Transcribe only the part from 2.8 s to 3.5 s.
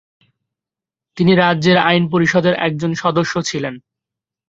সদস্য